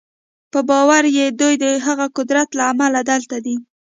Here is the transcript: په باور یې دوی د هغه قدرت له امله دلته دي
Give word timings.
په 0.51 0.59
باور 0.69 1.03
یې 1.17 1.25
دوی 1.39 1.53
د 1.63 1.65
هغه 1.85 2.05
قدرت 2.17 2.49
له 2.57 2.63
امله 2.71 2.99
دلته 3.11 3.37
دي 3.45 3.55